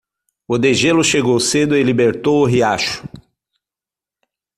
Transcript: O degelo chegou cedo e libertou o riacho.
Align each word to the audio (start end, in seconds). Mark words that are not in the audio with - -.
O 0.47 0.57
degelo 0.57 1.03
chegou 1.03 1.39
cedo 1.39 1.77
e 1.77 1.83
libertou 1.83 2.41
o 2.41 2.45
riacho. 2.47 3.07